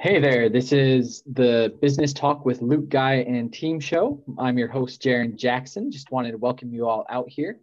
[0.00, 4.22] Hey there, this is the Business Talk with Luke Guy and Team Show.
[4.38, 5.90] I'm your host, Jaron Jackson.
[5.90, 7.58] Just wanted to welcome you all out here.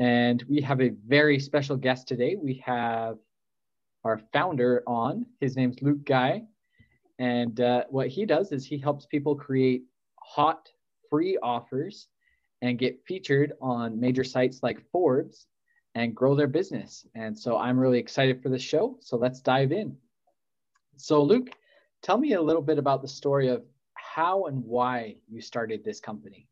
[0.00, 2.34] And we have a very special guest today.
[2.34, 3.18] We have
[4.02, 5.26] our founder on.
[5.40, 6.42] His name's Luke Guy.
[7.20, 9.84] And uh, what he does is he helps people create
[10.20, 10.68] hot,
[11.08, 12.08] free offers
[12.62, 15.46] and get featured on major sites like Forbes
[15.94, 17.06] and grow their business.
[17.14, 18.98] And so I'm really excited for this show.
[19.00, 19.96] So let's dive in.
[20.96, 21.50] So, Luke,
[22.02, 23.62] Tell me a little bit about the story of
[23.94, 26.48] how and why you started this company.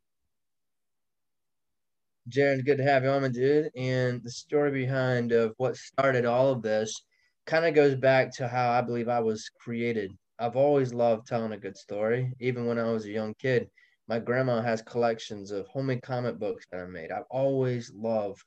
[2.29, 3.71] Jaron, good to have you on, dude.
[3.75, 6.95] And the story behind of what started all of this
[7.47, 10.13] kind of goes back to how I believe I was created.
[10.39, 13.71] I've always loved telling a good story, even when I was a young kid.
[14.07, 17.11] My grandma has collections of homemade comic books that I made.
[17.11, 18.45] I've always loved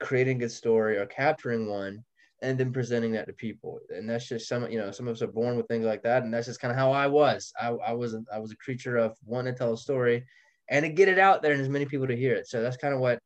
[0.00, 2.02] creating a story or capturing one
[2.42, 3.80] and then presenting that to people.
[3.90, 6.22] And that's just some, you know, some of us are born with things like that.
[6.22, 7.52] And that's just kind of how I was.
[7.60, 10.24] I, I was, I was a creature of wanting to tell a story
[10.68, 12.48] and to get it out there and as many people to hear it.
[12.48, 13.18] So that's kind of what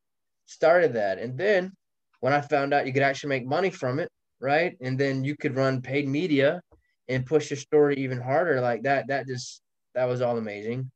[0.47, 1.19] started that.
[1.19, 1.73] And then
[2.21, 4.09] when I found out you could actually make money from it,
[4.41, 4.77] right?
[4.81, 6.61] And then you could run paid media
[7.09, 9.07] and push your story even harder like that.
[9.09, 9.61] That just,
[9.95, 10.91] that was all amazing.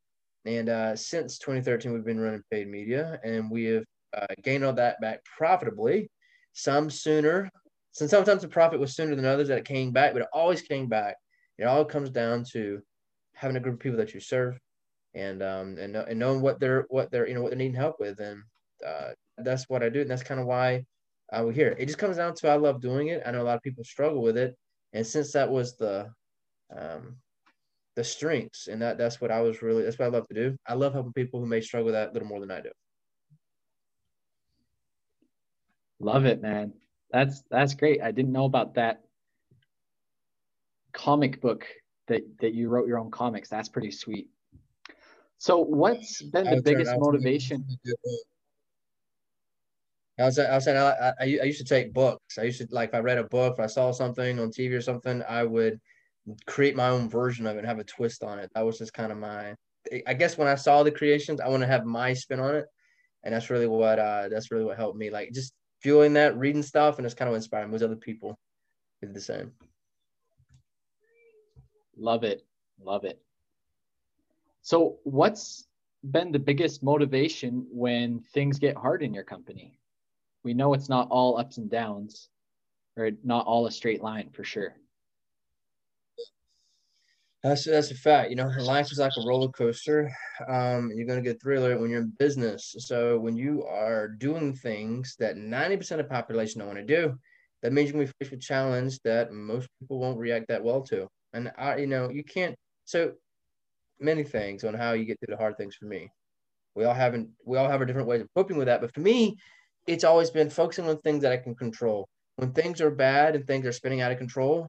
[0.45, 3.85] And uh, since 2013, we've been running paid media and we have
[4.17, 6.11] uh, gained all that back profitably,
[6.53, 7.51] some sooner
[8.01, 10.63] and sometimes the profit was sooner than others that it came back, but it always
[10.63, 11.17] came back.
[11.59, 12.81] It all comes down to
[13.35, 14.59] having a group of people that you serve
[15.15, 17.97] and um and, and knowing what they're what they're you know what they're needing help
[17.99, 18.43] with and
[18.87, 20.85] uh, that's what I do and that's kind of why
[21.33, 21.77] uh, we're here.
[21.79, 23.23] It just comes down to I love doing it.
[23.27, 24.57] I know a lot of people struggle with it,
[24.93, 26.11] and since that was the
[26.75, 27.17] um,
[27.97, 30.57] the strengths, and that that's what I was really that's what I love to do.
[30.67, 32.71] I love helping people who may struggle with that a little more than I do.
[36.01, 36.73] Love it, man.
[37.11, 38.03] That's that's great.
[38.03, 39.03] I didn't know about that
[40.93, 41.67] comic book
[42.09, 43.49] that that you wrote your own comics.
[43.49, 44.29] That's pretty sweet.
[45.39, 47.65] So, what's been the biggest motivation?
[50.19, 52.39] I was, I was saying, I, I, I used to take books.
[52.39, 54.73] I used to like if I read a book, if I saw something on TV
[54.73, 55.79] or something, I would
[56.47, 58.51] create my own version of it and have a twist on it.
[58.55, 59.55] That was just kind of my.
[60.07, 62.67] I guess when I saw the creations, I want to have my spin on it,
[63.23, 65.09] and that's really what uh, that's really what helped me.
[65.09, 67.71] Like just feeling that, reading stuff, and it's kind of inspiring.
[67.71, 68.39] Was other people
[69.01, 69.53] did the same.
[71.97, 72.45] Love it.
[72.83, 73.21] Love it.
[74.63, 75.67] So, what's
[76.09, 79.79] been the biggest motivation when things get hard in your company?
[80.45, 82.29] We know it's not all ups and downs,
[82.97, 84.75] or not all a straight line for sure.
[87.49, 88.29] That's that's a fact.
[88.29, 90.11] You know, life is like a roller coaster.
[90.47, 92.75] Um, you're gonna get thriller when you're in business.
[92.79, 97.19] So when you are doing things that 90% of the population don't want to do,
[97.63, 100.83] that means you're gonna be faced with challenge that most people won't react that well
[100.83, 101.09] to.
[101.33, 102.55] And I, you know, you can't.
[102.85, 103.13] So
[103.99, 106.11] many things on how you get through the hard things for me.
[106.75, 107.31] We all haven't.
[107.47, 108.83] We all have our different ways of coping with that.
[108.83, 109.37] But for me,
[109.87, 112.09] it's always been focusing on things that I can control.
[112.37, 114.69] When things are bad and things are spinning out of control,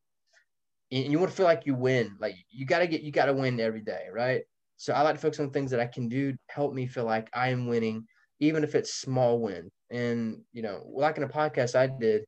[0.91, 2.15] and you want to feel like you win.
[2.19, 4.41] Like you gotta get you gotta win every day, right?
[4.77, 7.29] So I like to focus on things that I can do help me feel like
[7.33, 8.05] I am winning,
[8.39, 9.69] even if it's small win.
[9.91, 12.23] And you know, like in a podcast I did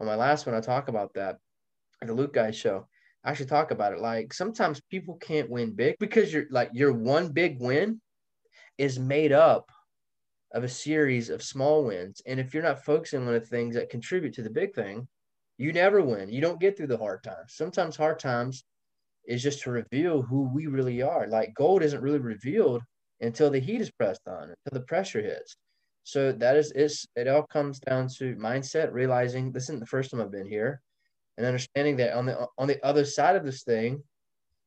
[0.00, 1.36] on my last one, I talk about that
[2.02, 2.86] at the Luke Guy show.
[3.24, 4.00] I actually talk about it.
[4.00, 8.00] Like sometimes people can't win big because you're like your one big win
[8.78, 9.70] is made up
[10.52, 12.22] of a series of small wins.
[12.26, 15.08] And if you're not focusing on the things that contribute to the big thing,
[15.58, 16.30] you never win.
[16.30, 17.54] You don't get through the hard times.
[17.54, 18.64] Sometimes hard times
[19.26, 21.26] is just to reveal who we really are.
[21.28, 22.82] Like gold isn't really revealed
[23.20, 25.56] until the heat is pressed on, until the pressure hits.
[26.02, 30.10] So that is it's it all comes down to mindset, realizing this isn't the first
[30.10, 30.82] time I've been here,
[31.38, 34.02] and understanding that on the on the other side of this thing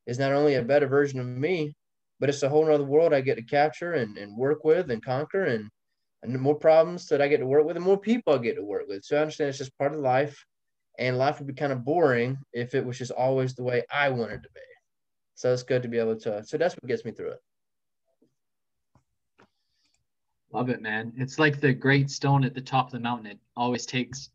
[0.08, 1.76] is not only a better version of me,
[2.20, 5.04] but it's a whole other world I get to capture and, and work with and
[5.04, 5.70] conquer and
[6.24, 8.64] and more problems that I get to work with and more people I get to
[8.64, 9.04] work with.
[9.04, 10.44] So I understand it's just part of life
[10.98, 14.10] and life would be kind of boring if it was just always the way I
[14.10, 14.62] wanted to be.
[15.36, 16.44] So it's good to be able to.
[16.44, 17.40] So that's what gets me through it.
[20.52, 21.14] Love it, man.
[21.18, 23.28] It's like the great stone at the top of the mountain.
[23.28, 24.30] It always takes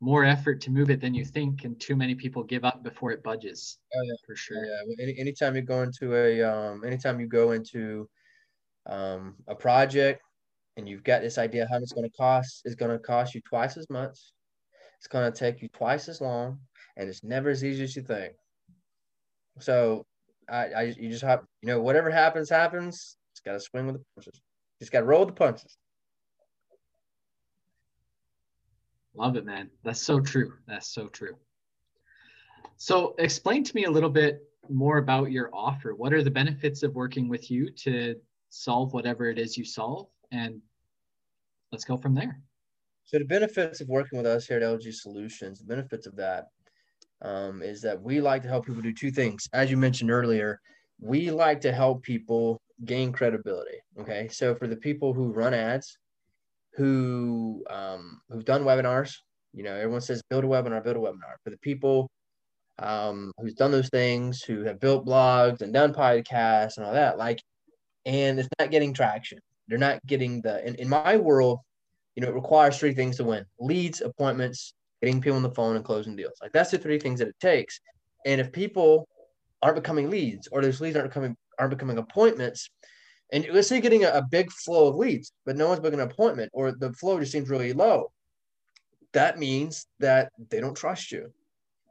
[0.00, 3.10] more effort to move it than you think, and too many people give up before
[3.12, 3.78] it budges.
[3.94, 4.64] Oh yeah, for sure.
[4.64, 4.94] Yeah.
[5.02, 8.08] Any, anytime you go into a, um, anytime you go into
[8.86, 10.22] um, a project,
[10.76, 13.34] and you've got this idea how much it's going to cost, it's going to cost
[13.34, 14.18] you twice as much
[14.98, 16.58] it's going to take you twice as long,
[16.96, 18.34] and it's never as easy as you think.
[19.60, 20.06] So,
[20.50, 23.16] I, I you just have, you know, whatever happens, happens.
[23.32, 24.40] Just got to swing with the punches.
[24.80, 25.76] Just got to roll the punches.
[29.14, 29.70] Love it, man.
[29.84, 30.54] That's so true.
[30.66, 31.36] That's so true.
[32.76, 35.94] So, explain to me a little bit more about your offer.
[35.94, 38.16] What are the benefits of working with you to
[38.50, 40.08] solve whatever it is you solve?
[40.32, 40.60] And
[41.72, 42.40] let's go from there.
[43.08, 46.48] So the benefits of working with us here at LG Solutions, the benefits of that
[47.22, 49.48] um, is that we like to help people do two things.
[49.54, 50.60] As you mentioned earlier,
[51.00, 53.78] we like to help people gain credibility.
[53.98, 55.96] Okay, so for the people who run ads,
[56.74, 59.14] who um, who've done webinars,
[59.54, 61.36] you know, everyone says build a webinar, build a webinar.
[61.42, 62.10] For the people
[62.78, 67.16] um, who's done those things, who have built blogs and done podcasts and all that,
[67.16, 67.40] like,
[68.04, 69.38] and it's not getting traction.
[69.66, 71.60] They're not getting the in, in my world
[72.18, 75.76] you know, it requires three things to win leads, appointments, getting people on the phone
[75.76, 76.32] and closing deals.
[76.42, 77.78] Like that's the three things that it takes.
[78.26, 79.06] And if people
[79.62, 82.70] aren't becoming leads or those leads aren't becoming aren't becoming appointments,
[83.32, 86.00] and let's say you're getting a, a big flow of leads, but no one's booking
[86.00, 88.10] an appointment or the flow just seems really low,
[89.12, 91.32] that means that they don't trust you.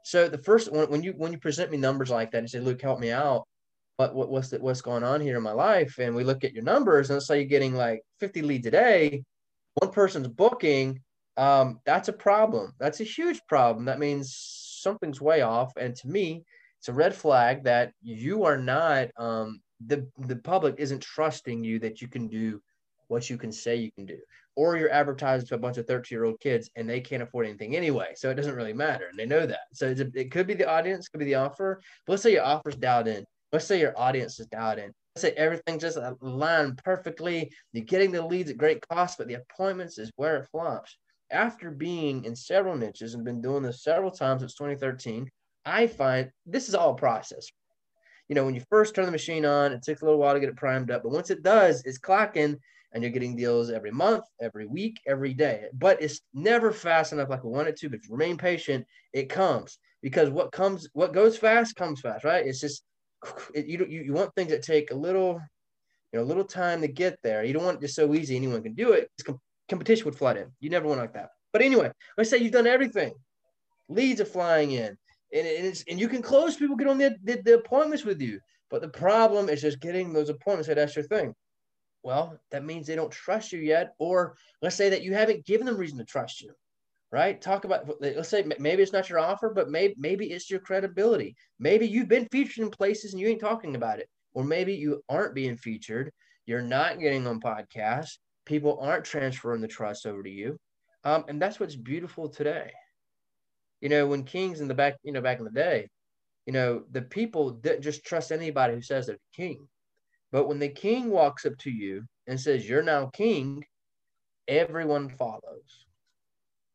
[0.04, 2.60] So the first when, when you when you present me numbers like that and say,
[2.60, 3.48] Luke, help me out.
[3.96, 6.00] What, what what's the, what's going on here in my life?
[6.00, 8.72] And we look at your numbers and let's say you're getting like 50 leads a
[8.72, 9.24] day
[9.80, 11.02] one person's booking,
[11.38, 12.74] um, that's a problem.
[12.80, 13.86] That's a huge problem.
[13.86, 14.36] That means
[14.82, 15.74] something's way off.
[15.78, 16.44] And to me,
[16.80, 21.80] it's a red flag that you are not um, the the public isn't trusting you
[21.80, 22.62] that you can do
[23.08, 24.18] what you can say you can do.
[24.56, 27.46] Or you're advertising to a bunch of 13 year old kids and they can't afford
[27.46, 28.14] anything anyway.
[28.16, 29.08] So it doesn't really matter.
[29.08, 29.60] And they know that.
[29.74, 31.80] So a, it could be the audience, could be the offer.
[32.06, 33.26] But let's say your offer's dialed in.
[33.52, 37.52] Let's say your audience is dialed in say everything just aligned perfectly.
[37.74, 40.98] You're getting the leads at great cost, but the appointments is where it flops.
[41.32, 45.30] After being in several niches and been doing this several times since 2013,
[45.66, 47.48] I find this is all a process.
[48.30, 50.40] You know, when you first turn the machine on, it takes a little while to
[50.40, 52.58] get it primed up, but once it does, it's clocking
[52.94, 55.66] and you're getting deals every month, every week, every day.
[55.74, 57.90] But it's never fast enough like we want it to.
[57.90, 62.46] But remain patient, it comes because what comes, what goes fast comes fast, right?
[62.46, 62.84] It's just
[63.56, 65.42] you, you you want things that take a little
[66.12, 67.44] you know a little time to get there.
[67.44, 69.10] You don't want it just so easy anyone can do it.
[69.24, 70.52] Com- competition would flood in.
[70.60, 71.30] You never want like that.
[71.54, 73.14] But anyway let's say you've done everything.
[73.90, 74.98] Leads are flying in.
[75.34, 78.40] And, and, and you can close people get on the, the, the appointments with you.
[78.70, 80.68] But the problem is just getting those appointments.
[80.68, 81.34] That's your thing.
[82.04, 83.94] Well that means they don't trust you yet.
[83.98, 86.54] Or let's say that you haven't given them reason to trust you
[87.12, 87.40] right?
[87.42, 91.36] Talk about let's say maybe it's not your offer, but maybe maybe it's your credibility.
[91.60, 95.04] Maybe you've been featured in places and you ain't talking about it, or maybe you
[95.10, 96.12] aren't being featured.
[96.46, 98.18] You're not getting on podcasts.
[98.46, 100.58] People aren't transferring the trust over to you,
[101.04, 102.72] um, and that's what's beautiful today.
[103.82, 105.88] You know, when kings in the back, you know, back in the day,
[106.46, 109.68] you know, the people didn't just trust anybody who says they're king.
[110.32, 113.64] But when the king walks up to you and says, You're now king,
[114.48, 115.87] everyone follows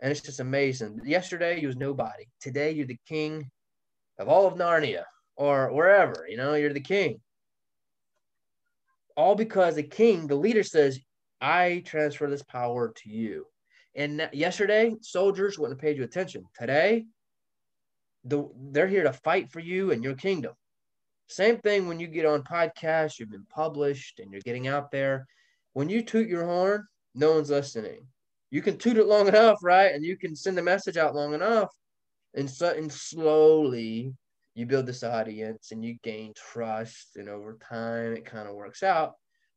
[0.03, 1.01] and it's just amazing.
[1.05, 2.25] Yesterday you was nobody.
[2.41, 3.49] Today you're the king
[4.19, 5.05] of all of Narnia
[5.37, 6.27] or wherever.
[6.29, 7.21] You know, you're the king.
[9.17, 10.99] All because the king, the leader says,
[11.41, 13.47] "I transfer this power to you."
[13.95, 16.47] And yesterday, soldiers wouldn't have paid you attention.
[16.59, 17.07] Today,
[18.25, 20.55] the, they're here to fight for you and your kingdom.
[21.29, 25.27] Same thing when you get on podcasts, you've been published and you're getting out there.
[25.75, 28.07] When you toot your horn, no one's listening
[28.53, 29.93] you can toot it long enough, right?
[29.93, 31.71] And you can send the message out long enough.
[32.35, 34.15] And so and slowly
[34.55, 37.17] you build this audience and you gain trust.
[37.17, 39.15] And over time it kind of works out.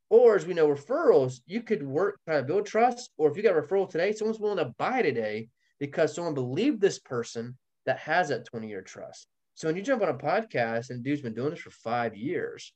[0.10, 3.12] Or as we know, referrals, you could work trying to build trust.
[3.18, 6.80] Or if you got a referral today, someone's willing to buy today because someone believed
[6.80, 9.28] this person that has that 20 year trust.
[9.56, 12.72] So when you jump on a podcast and dude's been doing this for five years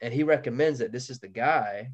[0.00, 1.90] and he recommends that this is the guy,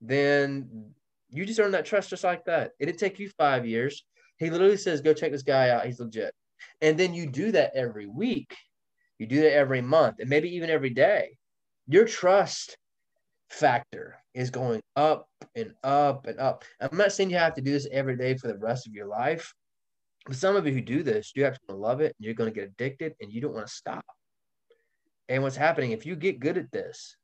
[0.00, 0.94] then
[1.30, 2.72] you just earn that trust just like that.
[2.78, 4.04] It'd take you five years.
[4.38, 5.86] He literally says, go check this guy out.
[5.86, 6.32] He's legit.
[6.80, 8.56] And then you do that every week.
[9.18, 11.36] You do that every month and maybe even every day.
[11.86, 12.76] Your trust
[13.50, 16.64] factor is going up and up and up.
[16.80, 19.06] I'm not saying you have to do this every day for the rest of your
[19.06, 19.52] life.
[20.26, 22.34] But some of you who do this, you're actually going to love it and you're
[22.34, 24.04] going to get addicted and you don't want to stop.
[25.28, 27.16] And what's happening if you get good at this,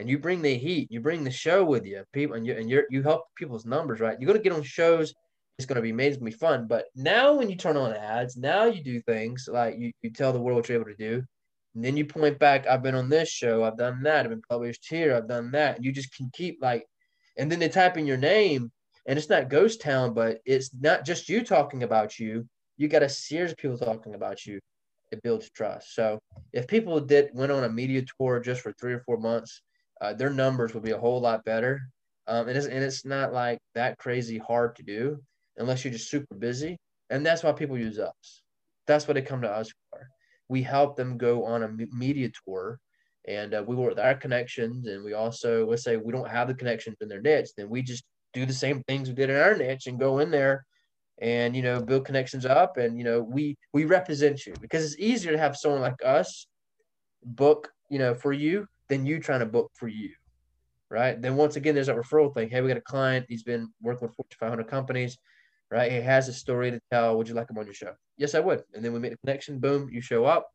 [0.00, 2.68] and you bring the heat, you bring the show with you, people, and you and
[2.70, 4.18] you you help people's numbers, right?
[4.18, 5.14] You're gonna get on shows.
[5.58, 6.66] It's gonna be amazing, gonna be fun.
[6.66, 10.32] But now, when you turn on ads, now you do things like you, you tell
[10.32, 11.22] the world what you're able to do,
[11.74, 12.66] and then you point back.
[12.66, 13.62] I've been on this show.
[13.62, 14.24] I've done that.
[14.24, 15.14] I've been published here.
[15.14, 15.76] I've done that.
[15.76, 16.86] And you just can keep like,
[17.36, 18.72] and then they type in your name,
[19.06, 22.48] and it's not ghost town, but it's not just you talking about you.
[22.78, 24.60] You got a series of people talking about you.
[25.12, 25.94] It builds trust.
[25.94, 26.18] So
[26.54, 29.60] if people did went on a media tour just for three or four months
[30.00, 31.80] uh, their numbers would be a whole lot better.
[32.26, 35.18] Um, and, it's, and it's not like that crazy hard to do
[35.56, 36.78] unless you're just super busy.
[37.10, 38.42] And that's why people use us.
[38.86, 40.08] That's what they come to us for.
[40.48, 42.78] we help them go on a media tour
[43.28, 46.48] and uh, we work with our connections and we also let's say we don't have
[46.48, 49.36] the connections in their niche then we just do the same things we did in
[49.36, 50.64] our niche and go in there
[51.20, 54.98] and you know build connections up and you know we we represent you because it's
[54.98, 56.46] easier to have someone like us
[57.22, 60.10] book you know for you than you trying to book for you
[60.90, 61.22] right?
[61.22, 62.50] Then once again there's that referral thing.
[62.50, 63.24] Hey we got a client.
[63.28, 65.16] He's been working with Fortune 500 companies
[65.70, 65.90] right?
[65.90, 67.16] He has a story to tell.
[67.16, 67.94] Would you like him on your show?
[68.16, 68.62] Yes i would.
[68.74, 69.58] And then we make the connection.
[69.58, 70.50] Boom you show up.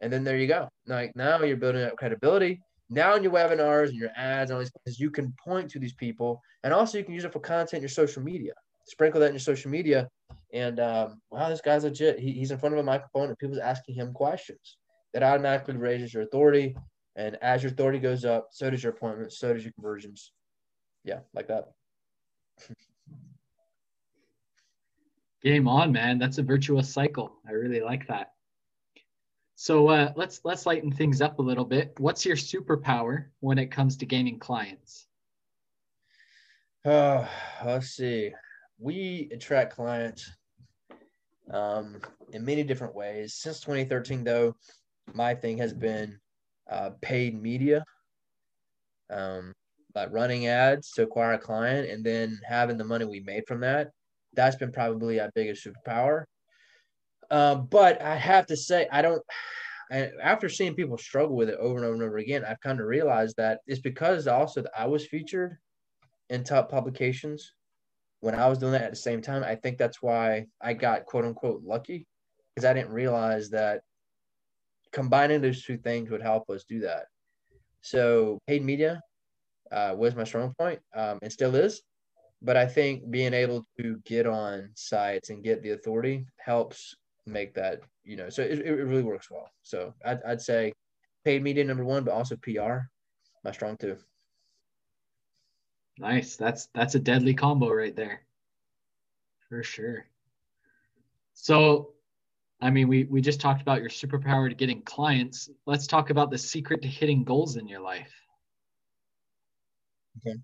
[0.00, 0.68] And then there you go.
[0.86, 2.62] Like now you're building up credibility.
[2.88, 5.78] Now in your webinars and your ads and all these places you can point to
[5.78, 6.40] these people.
[6.64, 8.52] And also you can use it for content in your social media.
[8.86, 10.08] Sprinkle that in your social media.
[10.52, 12.18] And um, wow, this guy's legit.
[12.18, 14.78] He, he's in front of a microphone and people's asking him questions.
[15.12, 16.76] That automatically raises your authority.
[17.20, 20.32] And as your authority goes up, so does your appointments, so does your conversions.
[21.04, 21.72] Yeah, like that.
[25.42, 26.18] Game on, man.
[26.18, 27.32] That's a virtuous cycle.
[27.48, 28.32] I really like that.
[29.54, 31.94] So uh, let's let's lighten things up a little bit.
[31.98, 35.06] What's your superpower when it comes to gaining clients?
[36.84, 37.26] Uh,
[37.64, 38.32] let's see
[38.80, 40.30] we attract clients
[41.52, 42.00] um,
[42.32, 43.34] in many different ways.
[43.34, 44.56] Since 2013, though,
[45.12, 46.18] my thing has been
[46.70, 47.84] uh, paid media,
[49.10, 49.52] um,
[49.94, 53.60] like running ads to acquire a client and then having the money we made from
[53.60, 53.90] that.
[54.34, 56.24] That's been probably our biggest superpower.
[57.30, 59.22] Um, but I have to say, I don't.
[60.22, 62.86] after seeing people struggle with it over and over and over again, I've kind of
[62.86, 65.58] realized that it's because also that I was featured
[66.28, 67.52] in top publications
[68.20, 71.06] when I was doing that at the same time, I think that's why I got
[71.06, 72.06] quote unquote lucky
[72.54, 73.80] because I didn't realize that
[74.92, 77.06] combining those two things would help us do that.
[77.82, 79.00] So paid media
[79.72, 81.82] uh, was my strong point um, and still is.
[82.42, 86.94] But I think being able to get on sites and get the authority helps
[87.26, 89.50] make that, you know, so it, it really works well.
[89.62, 90.72] So I'd, I'd say
[91.24, 92.88] paid media number one, but also PR,
[93.44, 93.98] my strong two.
[95.98, 96.36] Nice.
[96.36, 98.22] That's that's a deadly combo right there.
[99.50, 100.06] For sure.
[101.34, 101.90] So,
[102.62, 105.48] I mean, we we just talked about your superpower to getting clients.
[105.66, 108.12] Let's talk about the secret to hitting goals in your life.
[110.18, 110.36] Okay.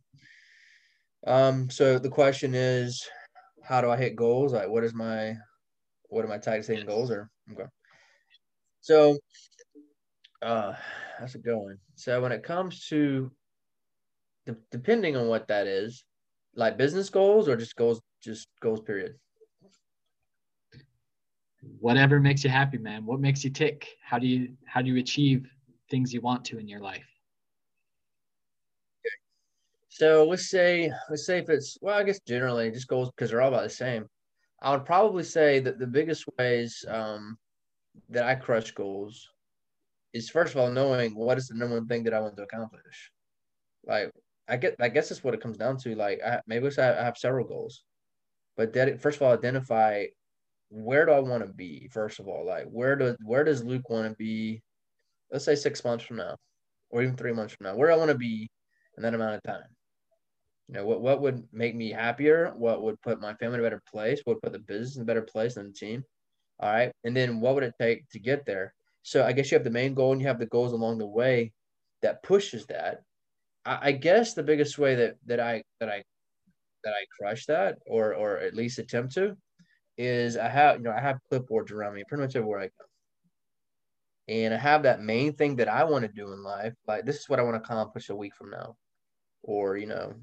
[1.27, 3.07] Um, so the question is,
[3.63, 4.53] how do I hit goals?
[4.53, 5.37] Like, what is my,
[6.09, 7.11] what are my tactics hitting goals?
[7.11, 7.65] Or okay.
[8.81, 9.19] So,
[10.41, 10.75] uh,
[11.19, 11.79] how's it going?
[11.97, 13.31] So when it comes to
[14.47, 16.05] de- depending on what that is,
[16.55, 19.17] like business goals or just goals, just goals, period.
[21.81, 23.05] Whatever makes you happy, man.
[23.07, 23.97] What makes you tick?
[24.03, 25.49] How do you how do you achieve
[25.91, 27.07] things you want to in your life?
[29.89, 33.41] So let's say let's say if it's well, I guess generally just goals because they're
[33.41, 34.07] all about the same.
[34.61, 37.39] I would probably say that the biggest ways um,
[38.11, 39.29] that I crush goals
[40.13, 42.43] is first of all knowing what is the number one thing that I want to
[42.43, 43.11] accomplish.
[43.87, 44.11] Like
[44.49, 45.95] I get I guess that's what it comes down to.
[45.95, 47.83] Like I, maybe I have several goals,
[48.57, 50.05] but that first of all identify
[50.69, 51.89] where do I want to be.
[51.93, 54.63] First of all, like where does where does Luke want to be?
[55.31, 56.37] Let's say six months from now,
[56.91, 57.77] or even three months from now.
[57.77, 58.49] Where I want to be
[58.97, 59.69] in that amount of time.
[60.69, 62.53] You know what what would make me happier?
[62.57, 64.21] What would put my family in a better place?
[64.25, 66.05] What would put the business in a better place than the team?
[66.61, 68.75] All right, and then what would it take to get there?
[69.03, 71.07] So I guess you have the main goal and you have the goals along the
[71.07, 71.53] way
[72.03, 73.03] that pushes that
[73.67, 76.05] I, guess the biggest way that that I that I
[76.85, 79.37] that I crush that or or at least attempt to
[79.99, 82.85] is I have you know I have clipboards around me pretty much everywhere I go.
[84.29, 86.75] And I have that main thing that I want to do in life.
[86.87, 88.77] Like this is what I want to accomplish a week from now.
[89.43, 90.15] Or, you know,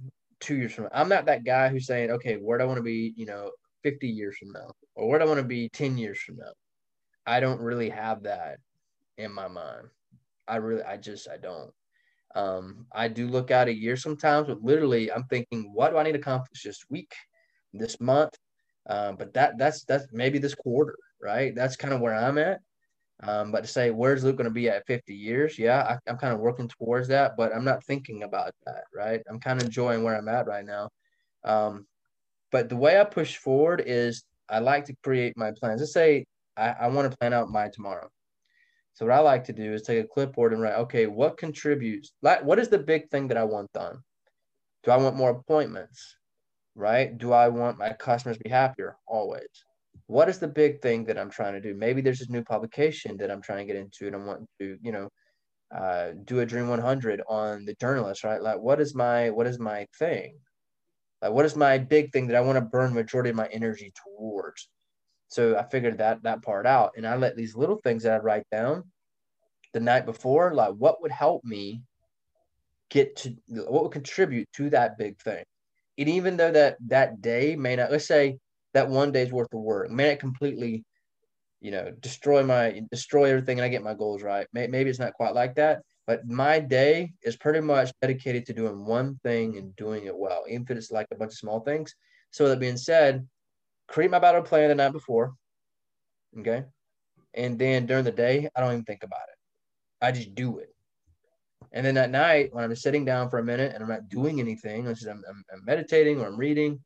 [0.41, 0.89] two years from now.
[0.93, 3.51] I'm not that guy who's saying, okay, where do I want to be, you know,
[3.83, 4.73] 50 years from now?
[4.95, 6.51] Or where do I want to be 10 years from now?
[7.25, 8.57] I don't really have that
[9.17, 9.87] in my mind.
[10.47, 11.71] I really I just I don't.
[12.35, 16.03] Um, I do look out a year sometimes, but literally I'm thinking, what do I
[16.03, 17.13] need to accomplish this week,
[17.73, 18.35] this month?
[18.87, 21.55] Uh, but that that's that's maybe this quarter, right?
[21.55, 22.59] That's kind of where I'm at.
[23.21, 25.57] Um, but to say where's Luke going to be at 50 years?
[25.57, 29.21] Yeah, I, am kind of working towards that, but I'm not thinking about that, right?
[29.29, 30.89] I'm kind of enjoying where I'm at right now.
[31.45, 31.85] Um,
[32.51, 35.79] but the way I push forward is I like to create my plans.
[35.79, 36.25] Let's say
[36.57, 38.09] I, I want to plan out my tomorrow.
[38.93, 42.11] So what I like to do is take a clipboard and write, okay, what contributes?
[42.21, 43.99] Like, what is the big thing that I want done?
[44.83, 46.17] Do I want more appointments?
[46.75, 47.15] Right?
[47.17, 48.97] Do I want my customers to be happier?
[49.07, 49.65] Always.
[50.07, 51.75] What is the big thing that I'm trying to do?
[51.75, 54.77] Maybe there's this new publication that I'm trying to get into and I want to,
[54.81, 55.09] you know,
[55.73, 58.41] uh, do a Dream 100 on the journalist, right?
[58.41, 60.37] Like, what is my what is my thing?
[61.21, 63.91] Like, what is my big thing that I want to burn majority of my energy
[64.05, 64.69] towards?
[65.29, 68.17] So I figured that that part out, and I let these little things that I
[68.17, 68.83] write down
[69.73, 71.81] the night before, like what would help me
[72.89, 75.43] get to what would contribute to that big thing.
[75.97, 78.39] And even though that that day may not, let's say
[78.73, 80.83] that one day's worth of work may not completely,
[81.61, 84.47] you know, destroy my destroy everything and I get my goals right.
[84.53, 88.85] Maybe it's not quite like that, but my day is pretty much dedicated to doing
[88.85, 91.93] one thing and doing it well, even if it's like a bunch of small things.
[92.31, 93.27] So that being said,
[93.87, 95.33] create my battle plan the night before.
[96.39, 96.63] Okay.
[97.35, 99.37] And then during the day, I don't even think about it.
[100.05, 100.72] I just do it.
[101.73, 104.39] And then at night, when I'm sitting down for a minute and I'm not doing
[104.39, 106.79] anything, I'm, I'm, I'm meditating or I'm reading,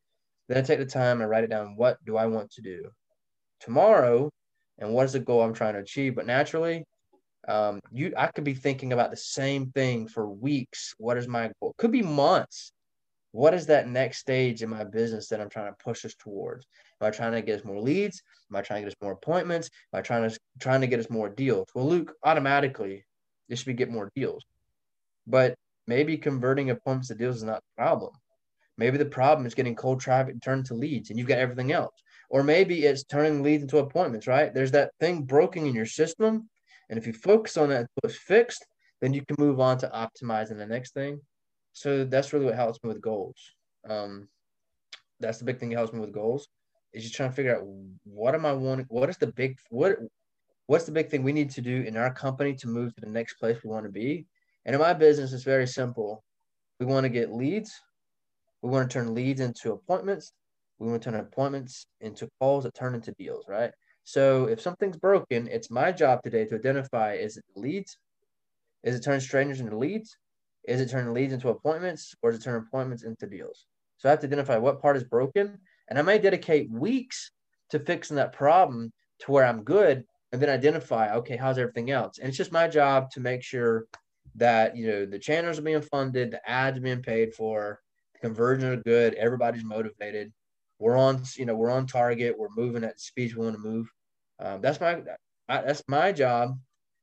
[0.48, 1.76] then I take the time and write it down.
[1.76, 2.90] What do I want to do
[3.60, 4.30] tomorrow?
[4.78, 6.14] And what is the goal I'm trying to achieve?
[6.14, 6.84] But naturally,
[7.46, 10.94] um, you I could be thinking about the same thing for weeks.
[10.98, 11.74] What is my goal?
[11.78, 12.72] Could be months
[13.32, 16.66] what is that next stage in my business that I'm trying to push us towards?
[17.00, 18.22] Am I trying to get us more leads?
[18.50, 19.70] Am I trying to get us more appointments?
[19.92, 21.68] Am I trying to trying to get us more deals?
[21.74, 23.04] Well, Luke, automatically,
[23.48, 24.44] this should be get more deals.
[25.28, 25.54] But
[25.86, 28.12] maybe converting appointments to deals is not the problem.
[28.76, 31.94] Maybe the problem is getting cold traffic turned to leads and you've got everything else.
[32.30, 34.52] Or maybe it's turning leads into appointments, right?
[34.52, 36.48] There's that thing broken in your system.
[36.88, 38.66] And if you focus on that until it's fixed,
[39.00, 41.20] then you can move on to optimizing the next thing
[41.78, 43.36] so that's really what helps me with goals.
[43.88, 44.28] Um,
[45.20, 46.48] that's the big thing that helps me with goals
[46.92, 47.62] is just trying to figure out
[48.04, 49.96] what am I wanting, what is the big what
[50.66, 53.10] what's the big thing we need to do in our company to move to the
[53.10, 54.26] next place we want to be.
[54.64, 56.22] And in my business, it's very simple.
[56.80, 57.72] We want to get leads.
[58.62, 60.32] We want to turn leads into appointments.
[60.78, 63.72] We want to turn appointments into calls that turn into deals, right?
[64.04, 67.98] So if something's broken, it's my job today to identify is it leads?
[68.82, 70.16] Is it turning strangers into leads?
[70.66, 73.66] Is it turning leads into appointments or is it turning appointments into deals?
[73.98, 75.58] So I have to identify what part is broken.
[75.88, 77.32] And I may dedicate weeks
[77.70, 82.18] to fixing that problem to where I'm good and then identify, okay, how's everything else?
[82.18, 83.86] And it's just my job to make sure
[84.36, 87.80] that, you know, the channels are being funded, the ads being paid for,
[88.14, 90.32] the conversions are good, everybody's motivated.
[90.78, 92.38] We're on, you know, we're on target.
[92.38, 93.88] We're moving at the speed we want to move.
[94.38, 95.02] Um, that's my,
[95.48, 96.56] I, that's my job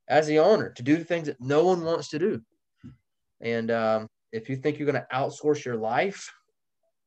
[0.08, 2.42] as the owner to do the things that no one wants to do.
[3.42, 6.32] And um, if you think you're going to outsource your life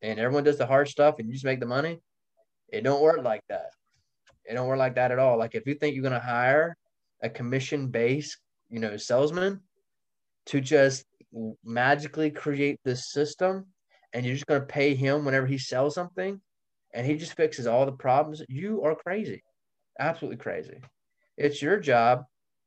[0.03, 2.01] and everyone does the hard stuff and you just make the money,
[2.71, 3.71] it don't work like that.
[4.45, 5.39] It don't work like that at all.
[5.39, 6.77] Like if you think you're going to hire
[7.23, 8.37] a commission based,
[8.69, 9.61] you know, salesman
[10.49, 11.05] to just
[11.65, 13.67] magically create this system
[14.13, 16.41] and you're just going to pay him whenever he sells something
[16.95, 19.43] and he just fixes all the problems, you are crazy.
[19.99, 20.81] Absolutely crazy.
[21.37, 22.25] It's your job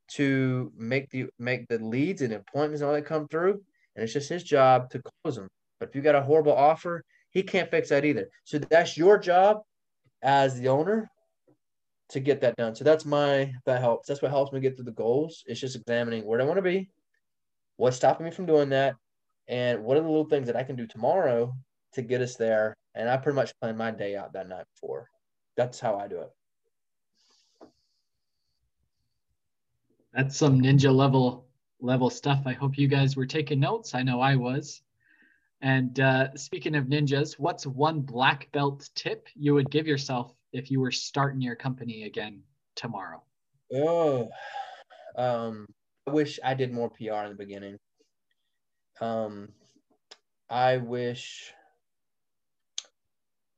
[0.10, 3.62] to make the make the leads and appointments and all that come through,
[3.96, 5.48] and it's just his job to close them.
[5.80, 8.28] But if you got a horrible offer, he can't fix that either.
[8.44, 9.62] So that's your job
[10.22, 11.10] as the owner
[12.10, 12.76] to get that done.
[12.76, 14.08] So that's my that helps.
[14.08, 15.44] That's what helps me get through the goals.
[15.48, 16.90] It's just examining where do I want to be,
[17.82, 18.96] what's stopping me from doing that,
[19.48, 21.54] and what are the little things that I can do tomorrow
[21.94, 22.76] to get us there.
[22.96, 25.10] And I pretty much plan my day out that night before.
[25.58, 26.32] That's how I do it.
[30.14, 31.48] that's some ninja level
[31.80, 32.44] level stuff.
[32.46, 33.96] I hope you guys were taking notes.
[33.96, 34.82] I know I was.
[35.62, 40.70] And uh, speaking of ninjas, what's one black belt tip you would give yourself if
[40.70, 42.42] you were starting your company again
[42.76, 43.24] tomorrow?
[43.74, 44.30] Oh,
[45.16, 45.66] um,
[46.12, 47.78] wish I did more PR in the beginning.
[49.00, 49.50] Um,
[50.50, 51.54] I wish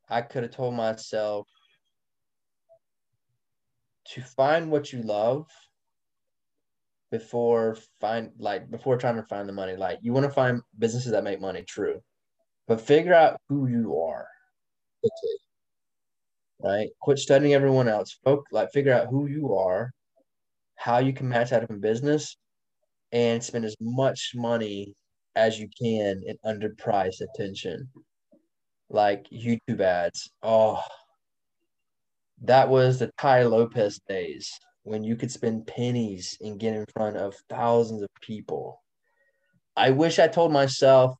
[0.09, 1.47] I could have told myself
[4.13, 5.47] to find what you love
[7.11, 9.75] before find like before trying to find the money.
[9.75, 12.01] Like you want to find businesses that make money, true,
[12.67, 14.27] but figure out who you are.
[16.63, 16.89] Right?
[17.01, 18.17] Quit studying everyone else.
[18.23, 19.91] Folk, like figure out who you are,
[20.75, 22.37] how you can match that up in business,
[23.13, 24.93] and spend as much money
[25.35, 27.87] as you can in underpriced attention.
[28.89, 30.29] Like YouTube ads.
[30.41, 30.81] Oh,
[32.41, 34.51] that was the Tai Lopez days
[34.83, 38.81] when you could spend pennies and get in front of thousands of people.
[39.77, 41.15] I wish I told myself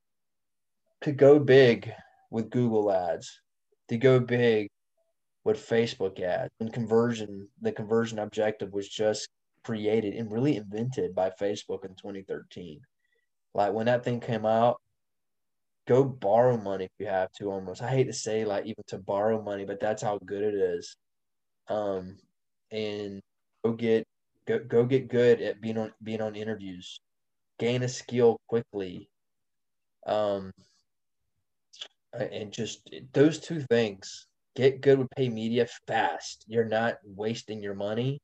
[1.01, 1.91] to go big
[2.29, 3.39] with Google ads,
[3.89, 4.67] to go big
[5.43, 6.51] with Facebook ads.
[6.59, 9.29] And conversion, the conversion objective was just
[9.63, 12.81] created and really invented by Facebook in 2013.
[13.53, 14.81] Like when that thing came out,
[15.87, 17.81] go borrow money if you have to almost.
[17.81, 20.95] I hate to say like even to borrow money, but that's how good it is.
[21.67, 22.17] Um,
[22.71, 23.21] and
[23.63, 24.05] go get
[24.47, 26.99] go, go get good at being on being on interviews
[27.59, 29.07] gain a skill quickly
[30.07, 30.51] um
[32.13, 36.45] and just those two things get good with pay media fast.
[36.47, 38.21] You're not wasting your money.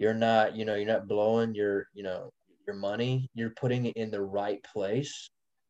[0.00, 2.30] You're not, you know, you're not blowing your, you know,
[2.66, 3.28] your money.
[3.34, 5.28] You're putting it in the right place.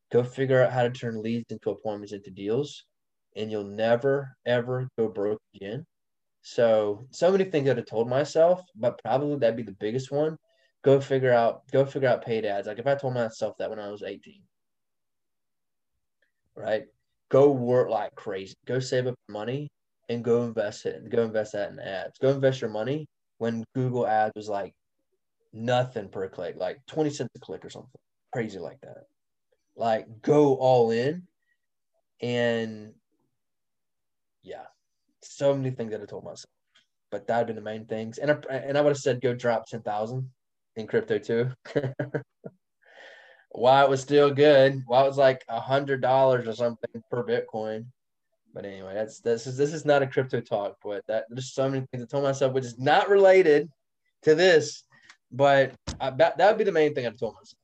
[0.09, 2.85] Go figure out how to turn leads into appointments into deals,
[3.35, 5.85] and you'll never ever go broke again.
[6.43, 10.37] So, so many things that I told myself, but probably that'd be the biggest one.
[10.81, 12.67] Go figure out, go figure out paid ads.
[12.67, 14.41] Like if I told myself that when I was 18,
[16.55, 16.85] right?
[17.27, 18.55] Go work like crazy.
[18.65, 19.67] Go save up money
[20.07, 21.09] and go invest it.
[21.09, 22.17] Go invest that in ads.
[22.21, 23.07] Go invest your money
[23.41, 24.75] when Google ads was like
[25.51, 27.89] nothing per click, like 20 cents a click or something
[28.31, 29.05] crazy like that.
[29.75, 31.23] Like go all in.
[32.21, 32.93] And
[34.43, 34.65] yeah,
[35.23, 36.45] so many things that I told myself,
[37.09, 38.19] but that'd been the main things.
[38.19, 40.29] And I, and I would have said go drop 10,000
[40.75, 41.49] in crypto too.
[43.49, 44.83] Why it was still good.
[44.85, 47.85] Why it was like a hundred dollars or something per Bitcoin.
[48.53, 51.69] But anyway, that's this is this is not a crypto talk, but that there's so
[51.69, 53.69] many things I told myself which is not related
[54.23, 54.83] to this.
[55.31, 57.57] But I, that would be the main thing I've told myself.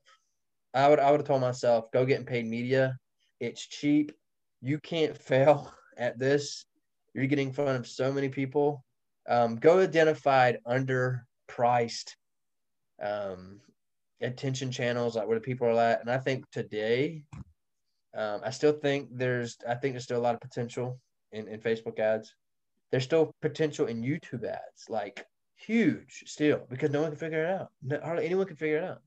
[0.74, 2.98] I would I would have told myself, go getting paid media.
[3.40, 4.12] It's cheap.
[4.62, 6.66] You can't fail at this.
[7.14, 8.84] You're getting in front of so many people.
[9.28, 12.14] Um, go identified underpriced
[13.02, 13.60] um,
[14.22, 16.02] attention channels, like where the people are at.
[16.02, 17.24] And I think today,
[18.18, 21.00] um, I still think there's, I think there's still a lot of potential
[21.32, 22.34] in, in Facebook ads.
[22.92, 25.26] There's still potential in YouTube ads, like
[25.56, 27.70] huge still, because no one can figure it out.
[27.82, 29.02] No, hardly anyone can figure it out.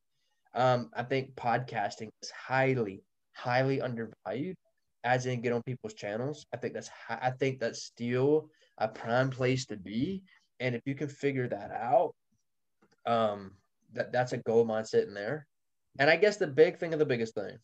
[0.54, 3.02] Um, I think podcasting is highly,
[3.34, 4.56] highly undervalued,
[5.04, 6.46] as in get on people's channels.
[6.52, 10.22] I think that's, I think that's still a prime place to be.
[10.60, 12.14] And if you can figure that out,
[13.06, 13.52] um,
[13.94, 15.46] that that's a gold mine sitting there.
[15.98, 17.56] And I guess the big thing of the biggest thing,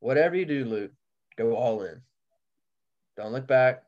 [0.00, 0.92] whatever you do, Luke,
[1.36, 2.00] go all in.
[3.16, 3.82] Don't look back.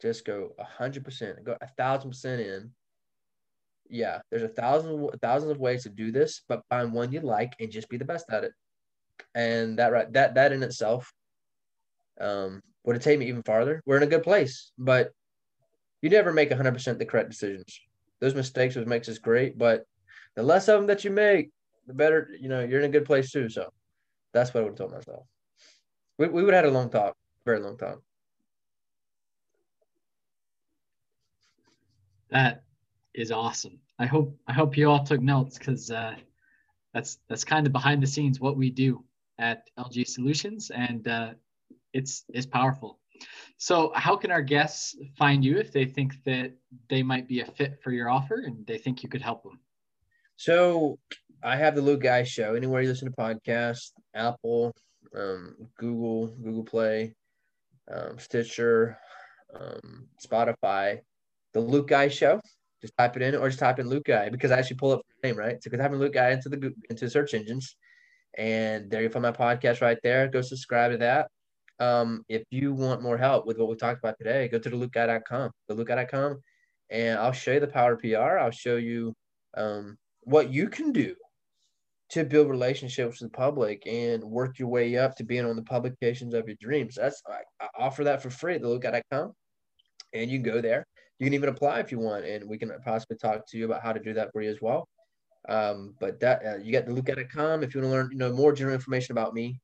[0.00, 1.44] Just go hundred percent.
[1.44, 2.70] Go a thousand percent in.
[3.88, 7.54] Yeah, there's a thousand thousands of ways to do this, but find one you like
[7.60, 8.52] and just be the best at it.
[9.34, 11.12] And that right that that in itself
[12.20, 13.82] um would it take me even farther?
[13.86, 15.12] We're in a good place, but
[16.00, 17.80] you never make 100% the correct decisions.
[18.20, 19.84] Those mistakes, what makes us great, but
[20.34, 21.50] the less of them that you make,
[21.86, 23.48] the better, you know, you're in a good place too.
[23.48, 23.70] So
[24.32, 25.26] that's what I would have told myself.
[26.18, 28.00] We, we would have had a long talk, very long talk.
[32.30, 32.64] That
[33.14, 33.78] is awesome.
[33.98, 36.14] I hope I hope you all took notes because uh,
[36.94, 39.04] that's that's kind of behind the scenes what we do
[39.38, 41.34] at LG Solutions, and uh,
[41.92, 42.98] it's it's powerful.
[43.58, 46.52] So, how can our guests find you if they think that
[46.88, 49.60] they might be a fit for your offer and they think you could help them?
[50.36, 50.98] So
[51.44, 52.54] I have the Luke Guy Show.
[52.54, 54.72] Anywhere you listen to podcasts, Apple,
[55.16, 57.14] um, Google, Google Play,
[57.90, 58.96] um, Stitcher,
[59.58, 61.00] um, Spotify,
[61.52, 62.40] the Luke Guy Show.
[62.80, 65.02] Just type it in, or just type in Luke Guy because I actually pull up
[65.20, 65.62] the name right.
[65.62, 67.76] So because in Luke Guy into the into search engines,
[68.38, 70.28] and there you find my podcast right there.
[70.28, 71.28] Go subscribe to that.
[71.80, 74.76] Um, if you want more help with what we talked about today, go to the
[74.76, 76.40] lukeguy.com, the lukeguy.com,
[76.90, 78.38] and I'll show you the power PR.
[78.38, 79.14] I'll show you
[79.56, 81.16] um, what you can do
[82.12, 85.62] to build relationships with the public and work your way up to being on the
[85.62, 86.96] publications of your dreams.
[86.96, 89.32] That's I, I offer that for free at the lukeguy.com.
[90.12, 90.86] And you can go there.
[91.18, 93.82] You can even apply if you want, and we can possibly talk to you about
[93.82, 94.86] how to do that for you as well.
[95.48, 98.32] Um, but that uh, you got the lukeguy.com if you want to learn, you know,
[98.32, 99.58] more general information about me.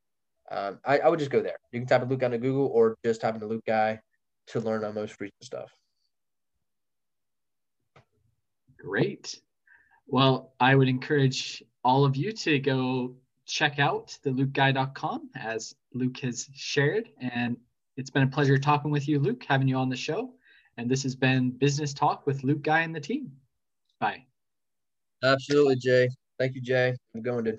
[0.50, 1.56] Um, I, I would just go there.
[1.72, 4.00] You can type in Luke into Google or just type in the Luke guy
[4.48, 5.70] to learn our most recent stuff.
[8.78, 9.38] Great.
[10.06, 13.14] Well, I would encourage all of you to go
[13.46, 17.08] check out the lukeguy.com as Luke has shared.
[17.20, 17.56] And
[17.96, 20.34] it's been a pleasure talking with you, Luke, having you on the show.
[20.76, 23.32] And this has been Business Talk with Luke Guy and the team.
[24.00, 24.24] Bye.
[25.24, 26.08] Absolutely, Jay.
[26.38, 26.94] Thank you, Jay.
[27.14, 27.58] I'm going to.